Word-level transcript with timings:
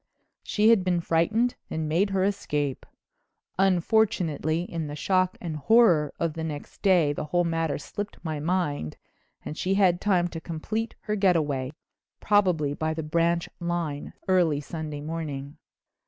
She 0.41 0.69
had 0.69 0.83
been 0.83 0.99
frightened 0.99 1.53
and 1.69 1.87
made 1.87 2.09
her 2.09 2.23
escape. 2.23 2.87
Unfortunately, 3.59 4.63
in 4.63 4.87
the 4.87 4.95
shock 4.95 5.37
and 5.39 5.57
horror 5.57 6.11
of 6.19 6.33
the 6.33 6.43
next 6.43 6.81
day 6.81 7.13
the 7.13 7.25
whole 7.25 7.43
matter 7.43 7.77
slipped 7.77 8.17
my 8.23 8.39
mind 8.39 8.97
and 9.45 9.55
she 9.55 9.75
had 9.75 10.01
time 10.01 10.27
to 10.29 10.41
complete 10.41 10.95
her 11.01 11.15
getaway, 11.15 11.69
probably 12.19 12.73
by 12.73 12.95
the 12.95 13.03
branch 13.03 13.47
line 13.59 14.13
early 14.27 14.59
Sunday 14.59 15.01
morning." 15.01 15.57